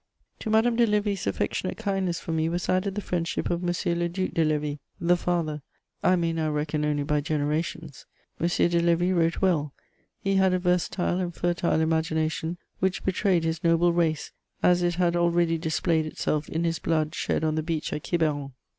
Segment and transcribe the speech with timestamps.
[0.39, 3.67] To Madame de Lévis' affectionate kindness for me was added the friendship of M.
[3.99, 5.61] le Duc de Lévis, the father:
[6.01, 8.07] I may now reckon only by generations.
[8.39, 8.47] M.
[8.47, 9.75] de Lévis wrote well;
[10.19, 14.31] he had a versatile and fertile imagination which betrayed his noble race,
[14.63, 18.53] as it had already displayed itself in his blood shed on the beach at Quiberon.